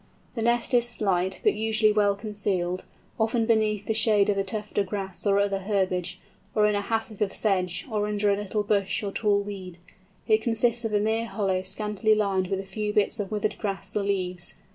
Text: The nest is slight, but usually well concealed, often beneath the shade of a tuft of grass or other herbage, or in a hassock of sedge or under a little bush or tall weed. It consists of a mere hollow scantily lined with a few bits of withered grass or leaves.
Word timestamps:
The 0.33 0.41
nest 0.41 0.73
is 0.73 0.89
slight, 0.89 1.39
but 1.43 1.53
usually 1.53 1.91
well 1.91 2.15
concealed, 2.15 2.85
often 3.19 3.45
beneath 3.45 3.85
the 3.85 3.93
shade 3.93 4.29
of 4.29 4.37
a 4.39 4.43
tuft 4.43 4.79
of 4.79 4.87
grass 4.87 5.27
or 5.27 5.37
other 5.39 5.59
herbage, 5.59 6.19
or 6.55 6.65
in 6.65 6.73
a 6.73 6.81
hassock 6.81 7.21
of 7.21 7.31
sedge 7.31 7.85
or 7.87 8.07
under 8.07 8.31
a 8.31 8.35
little 8.35 8.63
bush 8.63 9.03
or 9.03 9.11
tall 9.11 9.43
weed. 9.43 9.77
It 10.27 10.41
consists 10.41 10.83
of 10.83 10.95
a 10.95 10.99
mere 10.99 11.27
hollow 11.27 11.61
scantily 11.61 12.15
lined 12.15 12.47
with 12.47 12.59
a 12.59 12.65
few 12.65 12.93
bits 12.93 13.19
of 13.19 13.29
withered 13.31 13.59
grass 13.59 13.95
or 13.95 14.01
leaves. 14.01 14.55